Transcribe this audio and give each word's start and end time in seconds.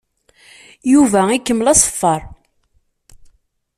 Yuba 0.91 1.21
ikemmel 1.37 1.67
aṣeffer. 1.73 2.21